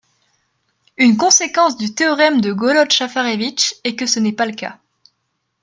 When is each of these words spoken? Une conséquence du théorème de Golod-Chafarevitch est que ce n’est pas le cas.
Une 0.97 1.15
conséquence 1.15 1.77
du 1.77 1.93
théorème 1.93 2.41
de 2.41 2.51
Golod-Chafarevitch 2.53 3.75
est 3.83 3.95
que 3.95 4.07
ce 4.07 4.19
n’est 4.19 4.31
pas 4.31 4.47
le 4.47 4.53
cas. 4.53 4.79